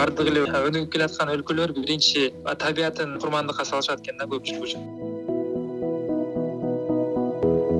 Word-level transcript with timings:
баардык 0.00 0.30
эле 0.30 0.46
өнүгүп 0.48 0.92
келаткан 0.94 1.28
өлкөлөр 1.34 1.74
биринчи 1.76 2.30
табиятын 2.62 3.18
курмандыкка 3.20 3.66
салышат 3.68 4.00
экен 4.00 4.16
да 4.16 4.24
көпчүлүк 4.30 4.62
үчүн 4.64 4.82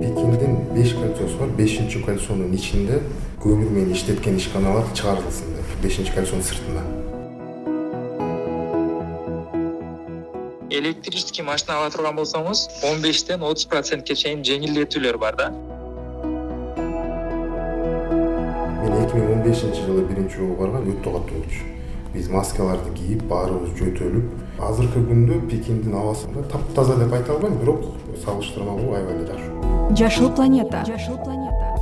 пекиндин 0.03 0.59
беш 0.75 0.93
кольцосу 0.99 1.39
бар 1.41 1.55
бешинчи 1.61 2.03
кольцонун 2.05 2.53
ичинде 2.59 2.99
көмүр 3.45 3.73
менен 3.77 3.95
иштеткен 3.97 4.37
ишканалар 4.43 4.93
чыгарылсын 5.01 5.57
деп 5.57 5.73
бешинчи 5.87 6.13
кольцонун 6.19 6.45
сыртына 6.51 6.85
электрический 10.83 11.49
машина 11.49 11.81
ала 11.81 11.89
турган 11.97 12.21
болсоңуз 12.21 12.67
он 12.93 13.01
бештен 13.01 13.49
отуз 13.49 13.65
процентке 13.73 14.15
чейин 14.27 14.45
жеңилдетүүлөр 14.45 15.17
бар 15.25 15.41
да. 15.41 15.51
Мен 18.85 18.93
эки 19.01 19.17
миң 19.17 19.35
он 19.39 19.45
бешинчи 19.49 19.89
жылы 19.89 20.05
биринчи 20.13 20.37
жолу 20.37 20.55
баргам 20.61 20.85
өтө 20.93 21.19
катуу 21.19 21.43
болчу 21.43 21.80
биз 22.15 22.29
маскаларды 22.29 22.95
кийип 22.99 23.23
баарыбыз 23.31 23.77
жөтөлүп 23.79 24.63
азыркы 24.71 25.05
күндө 25.09 25.41
пекиндин 25.51 25.95
абасы 25.95 26.31
таптаза 26.51 26.99
деп 27.03 27.13
айта 27.13 27.37
албайм 27.37 27.59
бирок 27.63 27.87
салыштырмалуу 28.25 28.95
аябай 28.95 29.17
эле 29.17 29.27
жакшы 29.33 29.61
жашыл 29.97 30.31
планета. 30.35 30.85
Жашыл 30.87 31.17
планета. 31.17 31.77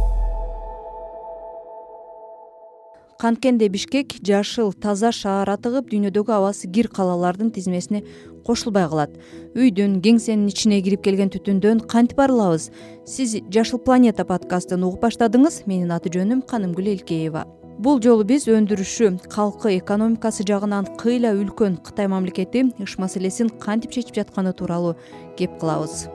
Канткенде 3.18 3.68
бишкек 3.68 4.14
жашыл 4.22 4.72
таза 4.72 5.10
шаар 5.12 5.50
атыгып 5.50 5.90
дүйнөдөгү 5.90 6.32
абасы 6.32 6.70
кир 6.70 6.88
калалардын 6.88 7.50
тизмесине 7.50 8.04
кошулбай 8.46 8.88
калат. 8.88 9.18
Үйдүн 9.58 9.98
кеңсенин 10.00 10.46
ичине 10.48 10.80
кирип 10.82 11.02
келген 11.02 11.34
түтүндөн 11.34 11.82
кантип 11.90 12.22
арылабыз? 12.22 12.70
Сиз 13.04 13.36
жашыл 13.50 13.82
планета 13.82 14.24
подкастын 14.24 14.86
угуп 14.86 15.02
баштадыңыз. 15.02 15.64
Менин 15.66 15.90
аты 15.92 16.14
жөнүм 16.14 16.46
канымгүл 16.46 16.94
элкеева 16.94 17.44
бул 17.78 18.00
жолу 18.02 18.24
биз 18.26 18.48
өндүрүшү 18.50 19.10
калкы 19.30 19.76
экономикасы 19.76 20.46
жагынан 20.50 20.88
кыйла 20.98 21.30
үлкөн 21.38 21.78
кытай 21.86 22.10
мамлекети 22.10 22.64
ыш 22.82 22.98
маселесин 22.98 23.54
кантип 23.62 23.94
чечип 23.94 24.18
жатканы 24.18 24.52
тууралуу 24.52 24.96
кеп 25.38 25.60
кылабыз 25.62 26.08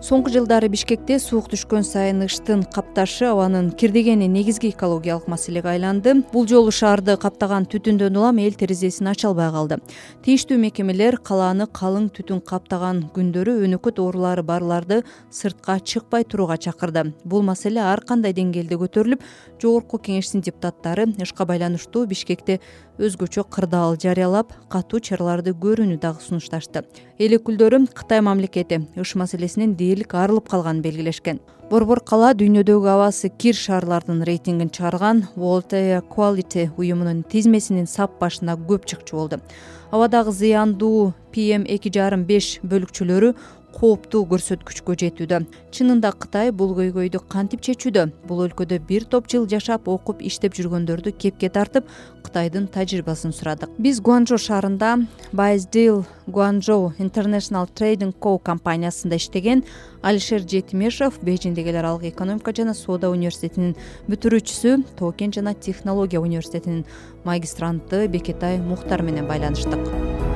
соңку 0.00 0.30
жылдары 0.32 0.70
бишкекте 0.72 1.18
суук 1.20 1.50
түшкөн 1.52 1.84
сайын 1.84 2.24
ыштын 2.24 2.62
капташы 2.72 3.26
абанын 3.28 3.66
кирдегени 3.76 4.30
негизги 4.32 4.70
экологиялык 4.72 5.26
маселеге 5.28 5.74
айланды. 5.74 6.14
Бул 6.32 6.46
жолу 6.48 6.72
шаарды 6.72 7.18
каптаган 7.20 7.66
түтүндөн 7.68 8.16
улам 8.16 8.40
эл 8.40 8.56
терезесин 8.56 9.10
ача 9.12 9.28
албай 9.28 9.50
калды. 9.52 9.76
Тийиштүү 10.24 10.56
мекемелер 10.56 11.18
калааны 11.20 11.68
калың 11.68 12.08
түтүн 12.16 12.40
каптаган 12.40 13.02
күндөрү 13.12 13.58
өнөкөт 13.66 14.00
оорулары 14.00 14.42
барларды 14.42 15.02
сыртка 15.28 15.76
чыкпай 15.84 16.24
турууга 16.24 16.56
чакырды. 16.56 17.12
Бул 17.24 17.44
маселе 17.44 17.84
ар 17.84 18.00
кандай 18.00 18.32
деңгээлде 18.32 18.80
көтөрүлүп 18.80 19.20
жогорку 19.60 20.00
кеңештин 20.00 20.40
депутаттары 20.40 21.10
ышка 21.20 21.44
байланыштуу 21.44 22.06
бишкекте 22.08 22.62
өзгөчө 23.00 23.46
кырдаал 23.48 23.96
жарыялап 24.00 24.52
катуу 24.72 25.00
чараларды 25.00 25.54
көрүүнү 25.56 25.96
дагы 26.00 26.20
сунушташты. 26.24 26.84
Эл 27.18 27.36
өкүлдөрү 27.38 27.86
кытай 27.96 28.20
мамлекети 28.20 28.82
ыш 29.00 29.14
маселесинен 29.16 29.72
дээрлик 29.90 30.14
арылып 30.14 30.46
калганын 30.48 30.82
белгилешкен. 30.86 31.40
Борбор 31.70 32.00
кала 32.02 32.32
дүйнөдөгү 32.34 32.88
абасы 32.90 33.28
кир 33.30 33.54
шаарлардын 33.54 34.24
рейтингин 34.26 34.70
чыгарган 34.74 35.24
world 35.36 35.74
air 35.74 36.00
quality 36.02 36.68
уюмунун 36.76 37.22
тизмесинин 37.22 37.86
сап 37.86 38.18
башына 38.18 38.56
көп 38.58 38.86
чыкчу 38.86 39.16
болду. 39.16 39.38
Абадагы 39.90 40.30
зыяндуу 40.30 41.12
pm 41.32 41.66
эки 41.66 41.90
жарым 41.94 42.24
беш 42.26 42.58
бөлүкчөлөрү 42.62 43.34
кооптуу 43.74 44.24
көрсөткүчкө 44.30 44.96
жетүүдө. 45.02 45.40
Чынында 45.74 46.12
кытай 46.12 46.52
бул 46.52 46.74
көйгөйдү 46.78 47.22
кантип 47.32 47.62
чечүүдө? 47.66 48.06
Бул 48.28 48.44
өлкөдө 48.46 48.80
бир 48.88 49.06
топ 49.10 49.28
жыл 49.30 49.46
жашап 49.50 49.88
окуп 49.88 50.22
иштеп 50.22 50.56
жүргөндөрдү 50.58 51.14
кепке 51.18 51.48
тартып 51.48 51.88
кытайдын 52.24 52.68
тажрыйбасын 52.74 53.34
сурадык. 53.34 53.70
Биз 53.78 54.00
гуанчжоу 54.00 54.38
шаарында 54.38 54.96
байсдил 55.32 56.04
гуанчжоу 56.26 56.92
international 56.98 57.68
trading 57.74 58.12
co 58.20 58.38
компаниясында 58.38 59.16
иштеген 59.16 59.64
алишер 60.02 60.46
жетимешов 60.46 61.20
бейжиңдеги 61.24 61.72
эл 61.74 61.80
аралык 61.82 62.08
экономика 62.12 62.54
жана 62.56 62.74
соода 62.74 63.10
университетинин 63.10 63.76
бүтүрүүчүсү 64.08 64.96
тоокен 65.00 65.34
жана 65.36 65.54
технология 65.54 66.20
университетинин 66.20 66.84
магистранты 67.24 68.06
бекетай 68.08 68.58
мухтар 68.58 69.02
менен 69.02 69.28
байланыштык 69.28 70.29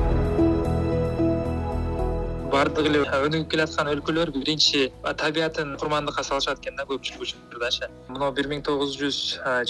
баардык 2.55 2.87
эле 2.87 3.01
өнүгүп 3.03 3.49
келаткан 3.51 3.89
өлкөлөр 3.91 4.31
биринчи 4.35 4.85
табиятын 5.21 5.73
курмандыкка 5.81 6.23
салышат 6.23 6.61
экен 6.61 6.77
да 6.79 6.85
көпчүлүк 6.87 7.25
учурдачы 7.25 7.89
мына 8.07 8.31
бир 8.37 8.47
миң 8.51 8.63
тогуз 8.63 8.95
жүз 9.01 9.17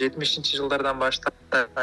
жетимишинчи 0.02 0.60
жылдардан 0.60 1.02
баштап 1.02 1.34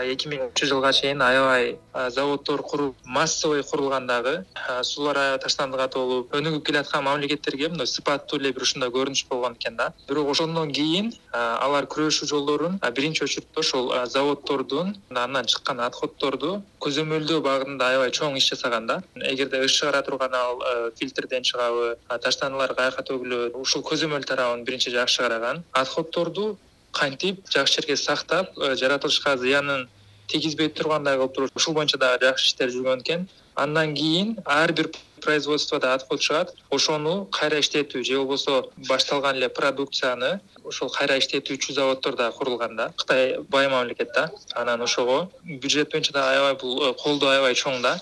эки 0.03 0.29
миңынчы 0.29 0.69
жылга 0.71 0.93
чейин 0.93 1.23
аябай 1.23 1.77
заводдор 2.11 2.63
куруп 2.63 2.97
массовый 3.05 3.63
курулган 3.63 4.07
дагы 4.07 4.45
суулар 4.83 5.19
аябай 5.19 5.41
таштандыга 5.45 5.89
толуп 5.89 6.35
өнүгүп 6.39 6.67
келаткан 6.67 7.05
мамлекеттерге 7.05 7.69
мындай 7.73 7.87
сыпаттуу 7.87 8.39
эле 8.41 8.53
бир 8.53 8.63
ушундай 8.63 8.91
көрүнүш 8.91 9.27
болгон 9.31 9.57
экен 9.59 9.77
да. 9.77 9.93
Бирок 10.09 10.31
ошондон 10.31 10.73
кийин 10.73 11.13
алар 11.33 11.89
күрөшүү 11.91 12.29
жолдорун 12.29 12.79
биринчи 12.95 13.25
очередте 13.25 13.61
ошол 13.61 13.93
заводдордун 14.07 14.97
андан 15.11 15.47
чыккан 15.47 15.81
отходдорду 15.81 16.63
көзөмөлдөө 16.81 17.41
багытында 17.43 17.93
аябай 17.93 18.11
чоң 18.11 18.37
иш 18.37 18.51
жасаган 18.53 18.87
да. 18.87 19.03
Эгерде 19.17 19.65
ыш 19.65 19.79
чыгара 19.81 20.03
турган 20.03 20.35
ал 20.35 20.63
фильтрден 20.99 21.43
чыгабы 21.43 21.97
таштандылар 22.09 22.75
каяка 22.75 23.03
төгүлөт 23.09 23.57
ушул 23.59 23.83
көзөмөл 23.83 24.25
тарабын 24.29 24.65
биринчи 24.65 24.91
жакшы 24.91 25.23
караган. 25.23 25.65
Отходдорду 25.73 26.57
кантип 26.93 27.49
жакшы 27.51 27.81
жерге 27.81 27.97
сактап 27.97 28.59
э, 28.59 28.75
жаратылышка 28.77 29.37
зыянын 29.37 29.89
тийгизбей 30.29 30.69
тургандай 30.69 31.17
кылып 31.17 31.35
туруш 31.35 31.51
ушул 31.55 31.75
боюнча 31.75 31.99
дагы 31.99 32.27
жакшы 32.27 32.47
иштер 32.47 32.71
жүргөн 32.71 33.01
экен. 33.01 33.29
Андан 33.55 33.95
кийин 33.95 34.37
ар 34.45 34.73
бир 34.73 34.91
производстводо 35.25 35.95
отход 35.95 36.21
чыгат. 36.21 36.55
Ошону 36.71 37.27
кайра 37.31 37.61
иштетүү 37.63 38.05
же 38.05 38.19
болбосо 38.19 38.69
башталган 38.89 39.37
эле 39.37 39.49
продукцияны 39.49 40.41
ошол 40.65 40.91
кайра 40.91 41.19
иштетүүчү 41.19 41.73
заводдор 41.73 42.17
дагы 42.17 42.37
курулган 42.37 42.77
да. 42.77 42.93
Кытай 42.97 43.39
бай 43.49 43.69
мамлекет 43.69 44.11
да. 44.15 44.31
Анан 44.55 44.83
ошого 44.83 45.31
бюджет 45.45 45.93
боюнча 45.93 46.13
дагы 46.13 46.37
аябай 46.37 46.55
бул 46.61 46.83
э, 46.83 46.95
колдоо 46.95 47.31
аябай 47.31 47.55
чоң 47.55 47.83
да. 47.83 47.99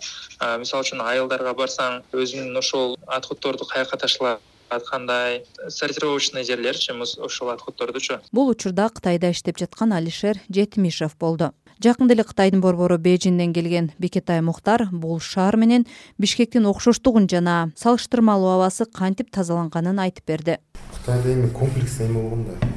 Мисалы 0.59 0.85
үчүн 0.85 1.03
айылдарга 1.05 1.53
барсаң 1.55 2.03
өзүнүн 2.13 2.57
ошол 2.59 2.97
отходдорду 3.07 3.67
каяка 3.69 3.97
ташталат 3.97 4.41
кандай 4.79 5.45
сортировочный 5.69 6.45
жерлерчи 6.45 6.93
ошол 6.93 7.51
отходдордучу 7.51 8.21
бул 8.33 8.49
учурда 8.49 8.89
кытайда 8.89 9.33
иштеп 9.33 9.59
жаткан 9.59 9.93
алишер 9.93 10.39
жетимишев 10.49 11.17
болду 11.19 11.53
жакында 11.85 12.15
эле 12.15 12.25
кытайдын 12.25 12.63
борбору 12.65 12.99
бейжиңден 12.99 13.53
келген 13.57 13.91
бекетай 13.99 14.41
мухтар 14.41 14.87
бул 14.93 15.21
шаар 15.21 15.57
менен 15.57 15.87
бишкектин 16.19 16.67
окшоштугун 16.71 17.29
жана 17.29 17.71
салыштырмалуу 17.77 18.55
абасы 18.57 18.87
кантип 18.87 19.31
тазаланганын 19.31 19.99
айтып 20.07 20.27
берди. 20.27 20.59
Кытайда 20.95 21.35
эми 21.35 21.51
комплекстүү 21.51 22.07
эме 22.07 22.23
болгон 22.23 22.45
да. 22.49 22.71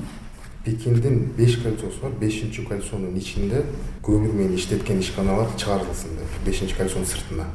Пекиндин 0.66 1.34
беш 1.38 1.58
кольцосу 1.64 2.02
бар. 2.02 2.12
Бешинчи 2.20 2.64
кольцонун 2.64 3.18
ичинде 3.18 3.66
көмүр 4.04 4.32
менен 4.34 4.56
иштеткен 4.56 5.00
ишканалар 5.04 5.52
чыгарылсын 5.58 6.16
деп 6.20 6.38
бешинчи 6.46 6.78
кольцонун 6.78 7.06
сыртына. 7.06 7.50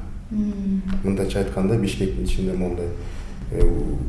Мындайча 1.04 1.40
айтканда 1.40 1.78
бишкектин 1.78 2.24
ичинде 2.24 2.52
моундай 2.52 2.92
Э, 3.48 3.62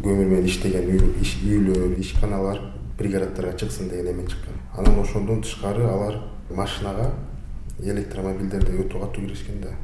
көмүр 0.03 0.25
менен 0.27 0.47
иштеген 0.49 0.89
үйлөр 0.91 1.93
ишканалар 2.01 2.59
пригороддорго 2.99 3.53
чыксын 3.61 3.87
деген 3.87 4.11
эме 4.11 4.25
чыккан. 4.27 4.57
Анан 4.75 4.99
ошондон 4.99 5.39
тышкары 5.45 5.85
алар 5.87 6.17
машинага 6.51 7.13
электромобилдерде 7.83 8.77
өтө 8.83 8.99
катуу 9.01 9.25
киришкен 9.25 9.61
да. 9.63 9.75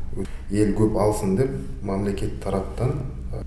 Эл 0.52 0.74
көп 0.76 0.98
алсын 1.00 1.36
деп 1.36 1.52
мамлекет 1.84 2.42
тараптан 2.44 2.92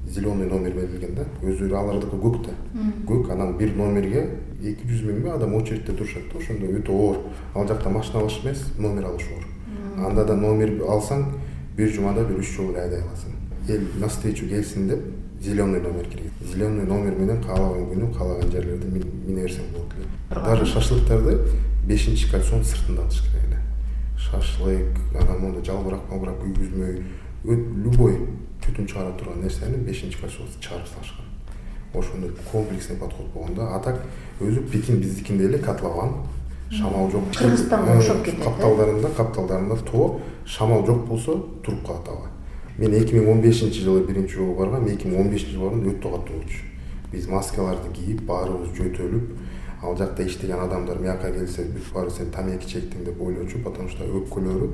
зеленый 0.09 0.47
номер 0.47 0.73
берилген 0.73 1.15
да. 1.15 1.27
Өздөрү 1.43 1.77
алардыкы 1.77 2.17
көк 2.17 2.41
да. 2.47 2.57
Көк 3.07 3.31
анан 3.33 3.57
бир 3.59 3.75
номерге 3.77 4.27
эки 4.63 4.89
жүз 4.89 5.05
миңби 5.09 5.31
адам 5.35 5.55
очередьте 5.57 5.93
турушат 5.93 6.31
да. 6.33 6.39
Ошондо 6.39 6.67
өтө 6.67 6.93
оор. 6.93 7.23
Ал 7.55 7.69
жакта 7.69 7.91
машина 7.91 8.21
алыш 8.21 8.41
эмес 8.43 8.65
номер 8.79 9.11
алыш 9.13 9.29
оор. 9.35 9.47
Анда 10.07 10.25
да 10.25 10.37
номер 10.37 10.79
алсаң 10.89 11.25
бир 11.77 11.93
жумада 11.93 12.25
бир 12.25 12.39
үч 12.41 12.57
жолу 12.57 12.73
эле 12.73 12.83
айдай 12.83 13.01
аласың. 13.03 13.33
Эл 13.69 13.83
на 14.01 14.09
встречу 14.09 14.49
келсин 14.49 14.89
деп 14.89 15.01
зеленый 15.41 15.81
номер 15.81 16.05
киргизет 16.05 16.33
зеленый 16.53 16.85
номер 16.85 17.15
менен 17.15 17.43
каалаган 17.43 17.89
күнү 17.93 18.13
каалаган 18.17 18.51
жерлерди 18.51 18.87
мине 18.87 19.43
берсең 19.43 19.73
болот 19.73 19.93
эле. 19.95 20.07
Даже 20.31 20.67
шашлыктарды 20.67 21.39
бешинчи 21.87 22.31
кольцонун 22.31 22.65
сыртында 22.65 23.03
атыш 23.03 23.23
керек 23.23 23.45
эле 23.47 23.58
шашлык 24.19 24.99
анан 25.15 25.41
моундай 25.41 25.65
жалбырак 25.65 26.11
малбырак 26.11 26.43
күйгүзмөй 26.43 27.03
любой 27.85 28.19
түтүн 28.65 28.87
чыгара 28.87 29.13
турган 29.19 29.43
нерсени 29.43 29.79
бешинчи 29.87 30.19
кольцого 30.19 30.49
чыгарып 30.61 30.87
салышкан. 30.87 31.25
Ошондой 31.95 32.33
комплексный 32.51 32.97
подход 32.97 33.27
болгон 33.33 33.55
да 33.55 33.75
а 33.77 33.81
так 33.81 34.03
өзү 34.41 34.69
пекин 34.71 35.01
биздикиндей 35.01 35.47
эле 35.47 35.59
котлован 35.59 36.27
шамал 36.71 37.11
жок 37.11 37.31
кыргызстанга 37.35 37.97
окшоп 37.97 38.25
кетет 38.25 38.45
капталдарында 38.45 39.09
капталдарында 39.17 39.77
тоо 39.91 40.21
шамал 40.45 40.85
жок 40.87 41.07
болсо 41.09 41.39
туруп 41.65 41.87
калат 41.87 42.09
аба 42.09 42.29
мен 42.77 42.95
эки 42.95 43.15
миң 43.15 43.31
он 43.33 43.41
бешинчи 43.41 43.81
жылы 43.81 44.05
биринчи 44.05 44.37
жолу 44.37 44.55
баргам 44.59 44.87
эки 44.87 45.07
миң 45.07 45.23
он 45.23 45.31
бешинчи 45.33 45.55
жылы 45.55 45.71
барганда 45.71 45.95
өтө 45.95 46.13
катуу 46.13 46.43
болчу 46.43 46.61
биз 47.13 47.29
маскаларды 47.29 47.93
кийип 47.97 48.21
баарыбыз 48.29 48.75
жөтөлүп 48.77 49.33
ал 49.83 49.97
жакта 49.97 50.25
иштеген 50.27 50.61
адамдар 50.61 50.99
мияка 50.99 51.31
келсе 51.33 51.67
бүт 51.75 51.93
баары 51.95 52.11
сен 52.11 52.31
тамеки 52.31 52.67
чектиң 52.67 53.05
деп 53.05 53.21
ойлочу 53.21 53.63
потому 53.65 53.89
что 53.89 54.05
өпкөлөрү 54.05 54.71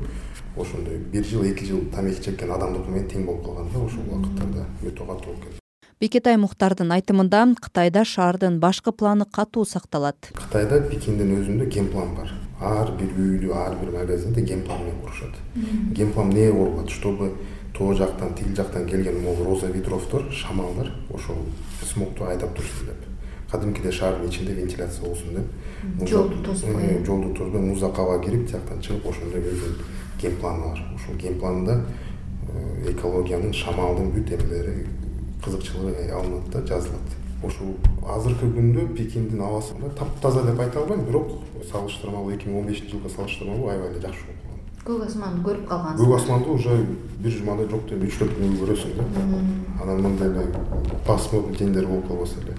ошондой 0.57 0.99
бир 1.13 1.25
жыл 1.25 1.45
эки 1.45 1.65
жыл 1.65 1.85
тамеки 1.95 2.23
чеккен 2.25 2.51
адамдыкы 2.51 2.91
менен 2.91 3.11
тең 3.11 3.27
болуп 3.27 3.45
калган 3.45 3.69
да 3.75 3.85
ошол 3.85 4.09
убакыттарда 4.09 4.65
өтө 4.83 5.07
катуу 5.07 5.33
болуп 5.33 5.45
кетти 5.45 5.61
бекетай 6.01 6.37
мухтардын 6.37 6.91
айтымында 6.97 7.43
кытайда 7.65 8.05
шаардын 8.05 8.59
башкы 8.61 8.93
планы 8.93 9.25
катуу 9.25 9.65
сакталат. 9.65 10.31
Кытайда 10.35 10.81
пекиндин 10.91 11.31
өзүндө 11.39 11.69
генплан 11.71 12.15
бар. 12.17 12.33
Ар 12.61 12.91
бир 12.99 13.13
үйлү 13.15 13.53
ар 13.57 13.77
бир 13.81 13.93
магазинди 13.95 14.43
генплан 14.43 14.83
менен 14.85 15.01
курушат. 15.01 15.37
Генплан 15.97 16.31
эмнеге 16.31 16.53
курулат 16.53 16.91
чтобы 16.91 17.33
тоо 17.75 17.95
жактан 17.95 18.35
тиги 18.35 18.55
жактан 18.55 18.87
келген 18.87 19.23
могу 19.23 19.45
роза 19.45 19.67
ветровдор 19.67 20.31
шамалдар 20.33 20.93
ошол 21.11 21.37
смогту 21.83 22.25
айдап 22.25 22.55
турсун 22.55 22.87
деп 22.87 23.01
кадимкидей 23.55 23.93
шаардын 23.93 24.29
ичинде 24.29 24.55
вентиляция 24.55 25.07
болсун 25.07 25.35
деп. 25.35 26.09
Жолду 26.09 26.43
тосбой 26.43 26.83
э, 26.83 27.05
жолду 27.05 27.35
тосбой 27.35 27.61
муздак 27.61 27.99
аба 27.99 28.19
кирип 28.25 28.49
тияктан 28.49 28.81
чыгып 28.81 29.07
ошондой 29.11 29.41
өзүнүн 29.41 29.77
генпланы 30.21 30.65
бар 30.65 30.81
ошол 30.95 31.15
генпланда 31.17 31.81
э, 32.49 32.91
экологиянын 32.93 33.53
шамалдын 33.53 34.11
бүт 34.15 34.33
эмелери 34.35 34.87
кызыкчылыгы 35.45 36.11
алынат 36.11 36.51
да 36.51 36.63
жазылат. 36.67 37.21
Ушул 37.45 37.77
азыркы 38.09 38.49
күндө 38.49 38.87
пекиндин 38.97 39.43
абасы 39.45 39.75
таптаза 39.99 40.43
деп 40.43 40.61
айта 40.61 40.81
албайм 40.81 41.05
бирок 41.05 41.43
салыштырмалуу 41.71 42.33
эки 42.33 42.49
миң 42.49 42.63
он 42.63 42.67
бешинчи 42.71 42.97
жылга 42.97 43.11
салыштырмалуу 43.13 43.69
аябай 43.69 43.91
эле 43.91 44.01
жакшы 44.01 44.25
болуп 44.25 44.41
калган. 44.47 44.63
Көк 44.87 45.07
асманды 45.07 45.43
көрүп 45.45 45.67
калгансыз. 45.69 46.01
Көк 46.01 46.15
асманды 46.17 46.49
уже 46.51 46.79
бир 47.19 47.37
жумада 47.37 47.69
жок 47.69 47.85
дегенде 47.89 48.09
үч 48.09 48.17
төрт 48.23 48.39
күнгө 48.39 48.63
көрөсүң 48.63 48.97
да. 48.97 49.27
Анан 49.83 50.01
мындай 50.07 50.31
эле 50.31 50.47
басмы 51.07 51.43
жендер 51.59 51.87
болуп 51.91 52.09
калбаса 52.09 52.41
эле 52.41 52.57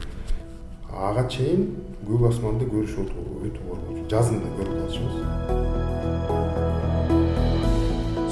ага 0.95 1.25
чейин 1.27 1.65
көк 2.07 2.21
асманды 2.29 2.67
көрүш 2.71 2.93
өтө 3.03 3.65
оор 3.67 3.81
болчу 3.87 4.03
жазын 4.13 4.39
да 4.43 4.51
көрүп 4.55 4.77
калчубуз 4.79 5.84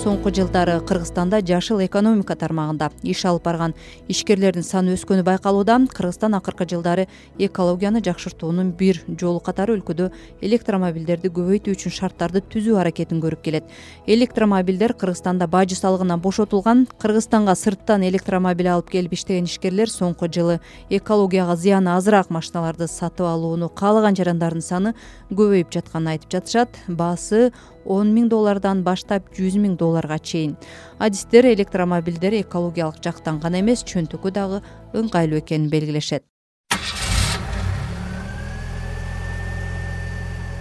соңку 0.03 0.33
жылдары 0.35 0.81
кыргызстанда 0.83 1.38
жашыл 1.47 1.79
экономика 1.85 2.35
тармагында 2.35 2.89
иш 3.07 3.21
алып 3.29 3.45
барган 3.45 3.73
ишкерлердин 4.11 4.65
саны 4.67 4.97
өскөнү 4.97 5.23
байкалууда 5.23 5.77
кыргызстан 5.95 6.35
акыркы 6.35 6.65
жылдары 6.67 7.05
экологияны 7.39 8.01
жакшыртуунун 8.03 8.73
бир 8.75 9.00
жолу 9.07 9.39
катары 9.39 9.77
өлкөдө 9.77 10.09
электромобилдерди 10.44 11.31
көбөйтүү 11.38 11.75
үчүн 11.77 11.95
шарттарды 11.95 12.41
түзүү 12.51 12.81
аракетин 12.81 13.21
көрүп 13.23 13.45
келет. 13.45 13.69
Электромобилдер 14.05 14.91
кыргызстанда 15.00 15.47
бажы 15.47 15.79
салыгынан 15.79 16.19
бошотулган 16.19 16.85
кыргызстанга 17.00 17.55
сырттан 17.55 18.03
электромобиль 18.09 18.73
алып 18.73 18.91
келип 18.91 19.15
иштеген 19.15 19.47
ишкерлер 19.47 19.88
соңку 19.88 20.27
жылы 20.27 20.59
экологияга 20.89 21.55
зыяны 21.55 21.95
азыраак 21.95 22.29
машиналарды 22.29 22.89
сатып 22.91 23.29
алууну 23.29 23.69
каалаган 23.69 24.19
жарандардын 24.19 24.67
саны 24.67 24.95
көбөйүп 25.31 25.71
жатканын 25.71 26.17
айтып 26.17 26.35
жатышат. 26.35 26.83
Баасы 26.88 27.53
он 27.85 28.13
миң 28.15 28.30
доллардан 28.30 28.83
баштап 28.83 29.30
жүз 29.38 29.57
миң 29.62 29.77
долларга 29.77 30.19
чейин. 30.19 30.56
Адистер 31.00 31.45
электромобилдер 31.53 32.33
экологиялык 32.41 33.01
жактан 33.03 33.39
гана 33.39 33.59
эмес 33.59 33.83
чөнтүккө 33.83 34.31
дагы 34.31 34.62
ыңгайлуу 34.94 35.39
экенин 35.39 35.69
белгилешет. 35.69 36.24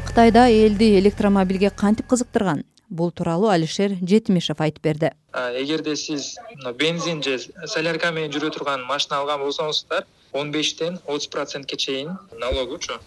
Кытайда 0.06 0.50
элди 0.50 0.98
электромобилге 0.98 1.70
кантип 1.70 2.06
кызыктырган? 2.06 2.64
Бул 2.90 3.10
тууралуу 3.10 3.48
алишер 3.48 3.94
жетимишев 4.04 4.60
айтып 4.60 4.84
берди. 4.84 5.08
Эгерде 5.32 5.96
сиз 5.96 6.34
бензин 6.76 7.22
же 7.22 7.38
солярка 7.64 8.10
менен 8.12 8.34
жүрө 8.34 8.50
турган 8.52 8.84
машина 8.84 9.22
алган 9.22 9.40
болсоңуздар 9.40 10.04
он 10.32 10.52
бештен 10.52 10.98
отуз 11.06 11.28
процентке 11.28 11.76
чейин 11.76 12.18
налогучу. 12.38 12.98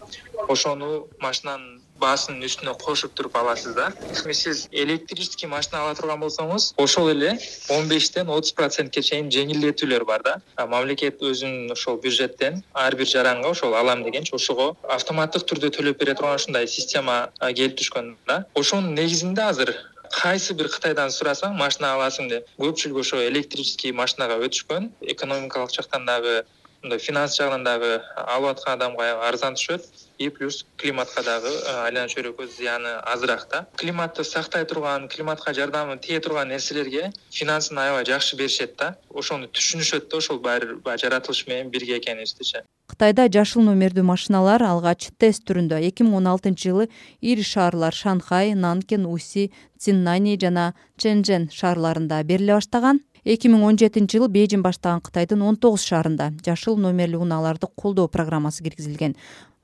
Ошону 0.48 1.06
машинанын 1.22 1.85
баасынын 2.02 2.44
үстүнө 2.48 2.76
кошуп 2.82 3.16
туруп 3.16 3.38
аласыз 3.40 3.76
да. 3.76 3.88
Эми 4.24 4.34
сиз 4.34 4.68
электрический 4.72 5.48
машина 5.48 5.82
ала 5.84 5.96
турган 5.96 6.20
болсоңуз 6.20 6.74
ошол 6.78 7.10
эле 7.12 7.38
он 7.70 7.88
бештен 7.88 8.30
отуз 8.30 8.54
процентке 8.54 9.02
чейин 9.02 9.32
жеңилдетүүлөр 9.32 10.06
бар 10.06 10.24
да. 10.24 10.36
Мамлекет 10.58 11.22
өзүнүн 11.22 11.72
ошол 11.72 12.00
бюджеттен 12.04 12.62
ар 12.74 12.96
бир 12.96 13.08
жаранга 13.08 13.50
ошол 13.50 13.76
алам 13.76 14.04
дегенчи 14.04 14.36
ошого 14.36 14.76
автоматтык 14.98 15.48
түрдө 15.50 15.72
төлөп 15.78 16.00
бере 16.04 16.16
турган 16.16 16.40
ушундай 16.40 16.68
система 16.68 17.32
келип 17.42 17.78
түшкөн 17.80 18.16
да. 18.28 18.46
Ошонун 18.56 18.96
негизинде 18.96 19.42
азыр 19.42 19.76
кайсы 20.12 20.54
бир 20.54 20.70
кытайдан 20.72 21.12
сурасаң 21.12 21.56
машина 21.60 21.96
аласың 21.96 22.30
деп 22.30 22.52
көпчүлүгү 22.62 23.02
ошо 23.02 23.24
электрический 23.28 23.92
машинага 23.92 24.38
өтүшкөн 24.48 24.92
экономикалык 25.16 25.74
жактан 25.76 26.06
дагы 26.06 26.44
мындай 26.84 27.00
финанс 27.00 27.36
жагынан 27.38 27.64
дагы 27.66 28.02
алып 28.16 28.52
аткан 28.54 28.78
адамга 28.78 29.08
арзан 29.28 29.58
түшөт 29.58 29.88
и 30.18 30.30
плюс 30.30 30.66
климатка 30.78 31.24
дагы 31.24 31.50
э, 31.50 31.74
айлана 31.86 32.08
чөйрөккө 32.12 32.48
зыяны 32.48 32.94
азыраак 33.14 33.48
да. 33.52 33.66
Климатты 33.76 34.24
сактай 34.24 34.66
турган 34.66 35.08
климатка 35.08 35.54
жардамы 35.54 35.98
тие 35.98 36.20
турган 36.20 36.50
нерселерге 36.50 37.12
финансын 37.32 37.78
аябай 37.78 38.06
жакшы 38.06 38.36
беришет 38.36 38.76
да. 38.78 38.96
Ошону 39.10 39.48
түшүнүшөт 39.48 40.10
да 40.10 40.18
ошол 40.18 40.40
баары 40.40 40.76
баягы 40.78 41.08
жаратылыш 41.08 41.48
менен 41.48 41.70
бирге 41.70 41.98
экенибиздичи 42.00 42.64
кытайда 42.92 43.26
жашыл 43.34 43.66
номердүү 43.66 44.04
машиналар 44.08 44.64
алгач 44.64 45.10
тест 45.20 45.44
түрүндө 45.50 45.82
эки 45.88 46.06
миң 46.06 46.20
он 46.20 46.28
алтынчы 46.32 46.70
жылы 46.70 46.86
ири 47.20 47.44
шаарлар 47.44 47.98
шанхай 47.98 48.54
нанкин 48.54 49.08
уси 49.10 49.50
циннани 49.82 50.38
жана 50.44 50.68
чэнжэн 51.02 51.50
шаарларында 51.58 52.22
бериле 52.30 52.54
баштаган 52.56 53.02
эки 53.26 53.50
миң 53.50 53.66
он 53.66 53.78
жетинчи 53.82 54.20
жылы 54.20 54.30
бейжин 54.30 54.62
баштаган 54.62 55.02
кытайдын 55.02 55.42
он 55.42 55.58
тогуз 55.58 55.84
шаарында 55.84 56.32
жашыл 56.46 56.78
номерлүү 56.78 57.26
унааларды 57.26 57.68
колдоо 57.76 58.08
программасы 58.08 58.64
киргизилген. 58.64 59.16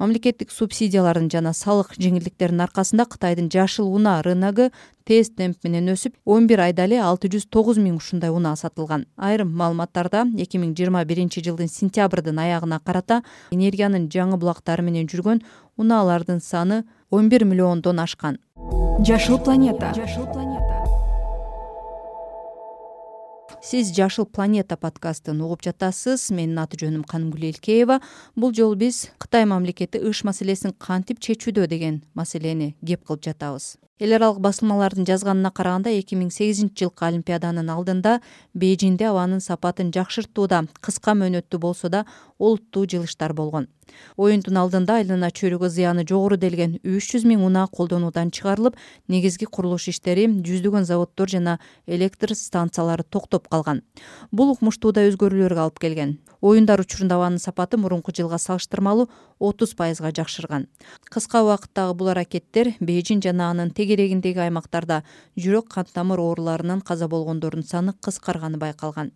Мамлекеттик 0.01 0.49
субсидиялардын 0.49 1.29
жана 1.29 1.53
салык 1.53 1.93
жеңилдиктеринин 2.01 2.63
аркасында 2.65 3.05
кытайдын 3.05 3.51
жашыл 3.53 3.91
унаа 3.93 4.23
рыногу 4.25 4.71
тез 5.05 5.29
темп 5.37 5.61
менен 5.63 5.93
өсүп 5.93 6.15
он 6.25 6.47
бир 6.49 6.63
айда 6.65 6.87
эле 6.89 6.97
алты 7.05 7.29
жүз 7.29 7.45
тогуз 7.53 7.77
миң 7.77 7.99
ушундай 8.01 8.33
унаа 8.33 8.55
сатылган. 8.57 9.05
Айрым 9.15 9.53
маалыматтарда 9.53 10.25
эки 10.41 10.57
миң 10.57 10.73
жыйырма 10.73 11.05
биринчи 11.05 11.43
жылдын 11.45 11.69
сентябрдын 11.69 12.41
аягына 12.41 12.81
карата 12.83 13.21
энергиянын 13.51 14.09
жаңы 14.09 14.41
булактары 14.41 14.81
менен 14.81 15.05
жүргөн 15.05 15.43
унаалардын 15.77 16.41
саны 16.41 16.83
он 17.11 17.29
бир 17.29 17.45
миллиондон 17.45 17.99
ашкан. 17.99 18.39
Жашыл 19.05 19.37
планета 19.37 19.93
жашыл 19.93 20.25
планета 20.25 20.50
сиз 23.61 23.91
жашыл 23.93 24.25
планета 24.25 24.75
подкастын 24.75 25.41
угуп 25.41 25.61
жатасыз. 25.61 26.31
Менин 26.33 26.57
аты 26.63 26.79
жөнүм 26.81 27.05
канымгүл 27.05 27.45
элкеева 27.51 27.99
бул 28.35 28.55
жолу 28.57 28.75
биз 28.75 29.05
кытай 29.21 29.45
мамлекети 29.45 30.01
ыш 30.01 30.23
маселесин 30.25 30.73
кантип 30.73 31.21
чечүүдө 31.21 31.67
деген 31.69 32.01
маселени 32.17 32.73
кеп 32.81 33.05
кылып 33.05 33.29
жатабыз. 33.29 33.75
Эл 34.01 34.15
аралык 34.17 34.39
басылмалардын 34.41 35.05
жазганына 35.05 35.51
караганда 35.53 35.91
эки 35.93 36.15
миң 36.17 36.31
сегизинчи 36.33 36.87
жылкы 36.87 37.05
олимпиаданын 37.05 37.67
алдында 37.69 38.15
бейжиңде 38.57 39.05
абанын 39.11 39.43
сапатын 39.45 39.91
жакшыртууда 39.93 40.63
кыска 40.81 41.13
мөөнөттүү 41.19 41.59
болсо 41.61 41.91
да 41.93 42.07
олуттуу 42.39 42.87
жылыштар 42.89 43.35
болгон. 43.37 43.67
Оюндун 44.17 44.57
алдында 44.57 44.95
айлана 45.03 45.29
чөйрөгө 45.29 45.69
зыяны 45.69 46.07
жогору 46.09 46.39
делген 46.41 46.79
үч 46.81 47.11
жүз 47.11 47.27
миң 47.29 47.45
унаа 47.45 47.67
колдонуудан 47.69 48.31
чыгарылып 48.33 48.79
негизги 49.11 49.45
курулуш 49.45 49.91
иштери 49.93 50.25
жүздөгөн 50.49 50.87
заводдор 50.89 51.29
жана 51.29 51.59
электр 51.85 52.33
станциялары 52.33 53.03
токтоп 53.03 53.50
калган. 53.51 53.81
Бул 54.31 54.53
укмуштуу 54.53 54.93
да 54.95 55.03
өзгөрүүлөргө 55.09 55.61
алып 55.65 55.79
келген. 55.83 56.17
Оюндар 56.41 56.81
учурунда 56.81 57.19
абанын 57.19 57.39
сапаты 57.43 57.77
мурунку 57.77 58.13
жылга 58.15 58.39
салыштырмалуу 58.39 59.09
отуз 59.39 59.75
пайызга 59.75 60.11
жакшырган. 60.15 60.67
Кыска 61.11 61.43
убакыттагы 61.43 61.93
бул 61.99 62.09
аракеттер 62.15 62.73
бейжиң 62.79 63.21
жана 63.21 63.51
анын 63.51 63.73
тегерегиндеги 63.75 64.41
аймактарда 64.47 65.03
жүрөк 65.37 65.67
кан 65.75 65.91
тамыр 65.93 66.23
ооруларынан 66.23 66.81
каза 66.81 67.07
болгондордун 67.07 67.67
саны 67.67 67.93
кыскарганы 68.01 68.57
байкалган. 68.57 69.11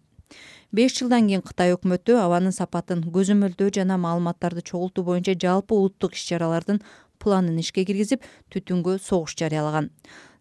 Беш 0.75 0.97
жылдан 0.99 1.27
кийин 1.29 1.41
кытай 1.45 1.73
өкмөтү 1.73 2.17
абанын 2.19 2.53
сапатын 2.53 3.03
көзөмөлдөө 3.15 3.71
жана 3.77 3.97
маалыматтарды 4.01 4.63
чогултуу 4.65 5.05
боюнча 5.07 5.35
жалпы 5.39 5.77
улуттук 5.77 6.17
иш 6.17 6.25
чаралардын 6.29 6.81
планын 7.21 7.59
ишке 7.61 7.85
киргизип 7.87 8.25
түтүнгө 8.51 8.97
согуш 8.99 9.37
жарыялаган 9.39 9.91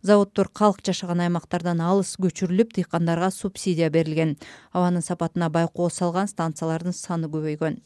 заводдор 0.04 0.48
калк 0.52 0.82
жашаган 0.84 1.22
аймактардан 1.24 1.80
алыс 1.80 2.12
көчүрүлүп 2.20 2.74
дыйкандарга 2.76 3.30
субсидия 3.32 3.88
берилген. 3.90 4.36
Абанын 4.72 5.02
сапатына 5.02 5.48
байкоо 5.50 5.88
салган 5.90 6.28
станциялардын 6.28 6.92
саны 6.92 7.30
көбөйгөн. 7.32 7.78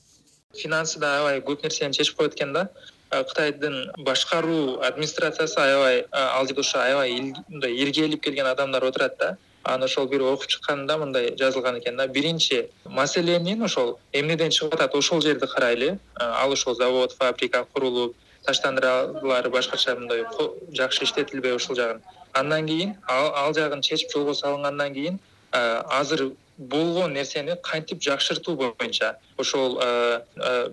Финансы 0.59 0.99
да 0.99 1.15
аябай 1.15 1.41
көп 1.47 1.63
нерсени 1.63 1.95
чечип 1.95 2.19
коет 2.19 2.35
экен 2.35 2.53
да. 2.53 2.69
Кытайдын 3.11 3.93
башкаруу 4.05 4.81
администрациясы 4.83 5.61
аябай 5.63 6.07
ал 6.11 6.47
жерде 6.47 6.61
ошо 6.61 6.83
аябай 6.83 7.35
мындай 7.49 7.79
иргээлип 7.85 8.23
келген 8.23 8.51
адамдар 8.51 8.83
отурат 8.83 9.15
да. 9.21 9.37
Аны 9.63 9.85
ошол 9.85 10.09
бир 10.09 10.23
окуп 10.23 10.49
чыкканымда 10.49 10.99
мындай 10.99 11.37
жазылган 11.39 11.79
экен 11.79 11.97
да. 11.97 12.09
Биринчи 12.09 12.69
маселенин 12.85 13.63
ошол 13.63 13.99
эмнеден 14.13 14.51
чыгып 14.51 14.75
атат? 14.75 14.95
Ошол 14.95 15.21
жерди 15.23 15.47
карайлы. 15.47 15.99
Ал 16.17 16.53
ошол 16.53 16.75
завод 16.75 17.13
фабрика 17.13 17.65
курулуп 17.73 18.17
таштандыралары 18.49 19.51
башкача 19.53 19.95
мындай 19.99 20.25
жакшы 20.73 21.05
иштетилбей 21.05 21.55
ушул 21.57 21.77
жагын. 21.77 22.03
Андан 22.33 22.67
кийин 22.67 22.97
ал 23.09 23.55
жагын 23.55 23.83
чечип 23.83 24.11
жолго 24.13 24.35
салынгандан 24.35 24.95
кийин 24.95 25.19
азыр 25.53 26.33
болгон 26.59 27.13
нерсени 27.13 27.57
кантип 27.63 28.03
жакшыртуу 28.03 28.57
боюнча 28.57 29.17
ошол 29.39 29.79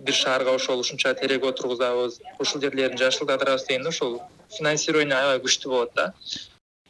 бир 0.08 0.14
шаарга 0.14 0.56
ошол 0.56 0.80
ушунча 0.80 1.14
терек 1.14 1.44
отургузабыз 1.44 2.20
ушул 2.40 2.62
жерлерин 2.62 2.98
жашылдатырабыз 2.98 3.68
дегенде 3.68 3.90
ошол 3.90 4.20
финансирование 4.58 5.16
аябай 5.16 5.40
күчтүү 5.46 5.70
болот 5.70 5.94
да. 5.96 6.14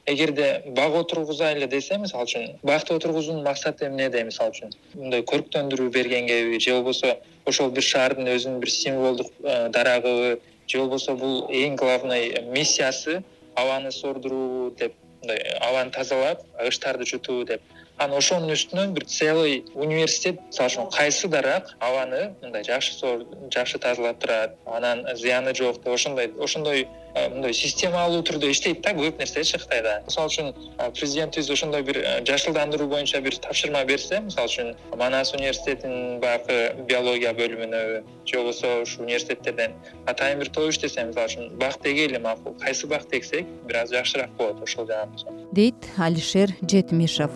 Эгерде 0.06 0.62
бак 0.78 0.94
отургузайлы 0.94 1.68
десе 1.68 1.98
мисалы 1.98 2.26
үчүн 2.30 2.60
бакты 2.64 2.94
отургузуунун 2.94 3.44
максаты 3.44 3.88
эмнеде 3.88 4.24
мисалы 4.24 4.54
үчүн? 4.54 4.74
Мындай 4.94 5.24
көрктөндүрүү 5.26 5.90
бергенгеби 5.92 6.60
же 6.60 6.76
болбосо 6.78 7.16
ошол 7.50 7.72
бир 7.72 7.84
шаардын 7.84 8.30
өзүнүн 8.36 8.60
бир 8.62 8.70
символдук 8.70 9.32
дарагыбы 9.42 10.38
же 10.68 10.80
болбосо 10.80 11.16
бул 11.16 11.46
эң 11.50 11.76
главный 11.80 12.42
миссиясы 12.52 13.22
абаны 13.56 13.92
сордуруубу 13.92 14.76
деп 14.80 14.94
мындай 15.22 15.58
абаны 15.62 15.92
тазалап 15.92 16.44
ыштарды 16.68 17.06
жутуу 17.06 17.44
деп 17.46 17.62
анан 17.98 18.18
ошонун 18.18 18.52
үстүнөн 18.52 18.94
бир 18.94 19.06
целый 19.06 19.64
университет 19.74 20.42
мисалы 20.50 20.70
үчүн 20.70 20.92
кайсы 20.92 21.28
дарак 21.32 21.72
абаны 21.80 22.36
мындай 22.42 22.64
жакшы 22.64 23.16
жакшы 23.54 23.80
тазалап 23.80 24.20
турат 24.20 24.58
анан 24.66 25.06
зыяны 25.16 25.56
жок 25.56 25.82
деп 25.84 25.94
ошондой 25.94 26.32
ошондой 26.40 26.88
мындай 27.16 27.54
системалуу 27.54 28.22
түрдө 28.28 28.50
иштейт 28.52 28.82
да 28.84 28.92
көп 28.98 29.20
нерсечи 29.22 29.58
кытайда 29.62 30.02
мисалы 30.08 30.28
үчүн 30.28 30.52
президентибиз 30.98 31.50
ошондой 31.56 31.84
бир 31.88 32.02
жашылдандыруу 32.28 32.90
боюнча 32.92 33.22
бир 33.24 33.38
тапшырма 33.40 33.86
берсе 33.88 34.20
мисалы 34.20 34.52
үчүн 34.52 34.74
манас 35.00 35.32
университетинин 35.34 36.20
баягы 36.20 36.76
биология 36.90 37.32
бөлүмүнө 37.38 37.82
же 38.26 38.36
болбосо 38.36 38.82
ушул 38.82 39.06
университеттерден 39.08 39.78
атайын 40.12 40.44
бир 40.44 40.52
топ 40.52 40.68
иштесе 40.74 41.08
мисалы 41.08 41.32
үчүн 41.32 41.56
бакты 41.62 41.94
эгели 41.94 42.20
макул. 42.20 42.58
Кайсы 42.60 42.88
бакты 42.88 43.20
эксек 43.20 43.48
бир 43.64 43.84
аз 43.84 43.96
жакшыраак 43.96 44.36
болот 44.38 44.62
ошол 44.68 44.88
жагын 44.88 45.16
дейт 45.56 45.88
алишер 45.98 46.52
жетимишев 46.62 47.32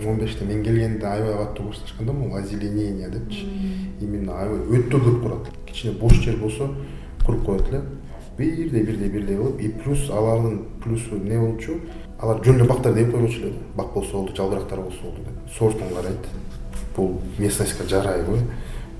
эки 0.00 0.06
миң 0.06 0.12
он 0.12 0.18
беште 0.18 0.44
мен 0.44 0.64
келгенде 0.64 1.06
аябай 1.06 1.46
катуу 1.46 1.66
башташкан 1.68 2.06
да 2.06 2.12
могу 2.12 2.36
озеленение 2.36 3.08
депчи. 3.08 3.46
Именно 4.00 4.32
аябай 4.32 4.78
өтө 4.78 4.98
көп 4.98 5.22
курат. 5.22 5.50
Кичине 5.66 5.94
бош 5.98 6.12
жер 6.24 6.36
болсо 6.36 6.74
куруп 7.26 7.44
коет 7.44 7.68
эле. 7.68 7.82
Бирдей 8.38 8.82
бирдей 8.82 9.08
бирдей 9.08 9.36
кылып 9.36 9.60
и 9.60 9.68
плюс 9.68 10.10
алардын 10.10 10.64
плюсу 10.82 11.16
эмне 11.16 11.38
болчу? 11.38 11.80
Алар 12.18 12.42
жөн 12.44 12.56
эле 12.56 12.64
бактар 12.64 12.94
деп 12.94 13.12
койбочу 13.12 13.40
эле. 13.40 13.52
Да 13.52 13.82
бак 13.82 13.94
болсо 13.94 14.12
болду 14.12 14.36
жалбырактар 14.36 14.80
болсо 14.80 15.02
болду 15.02 15.20
деп. 15.20 15.52
Сортун 15.58 15.88
карайт. 15.94 16.26
Бул 16.96 17.20
местностька 17.38 17.86
жарайбы. 17.88 18.38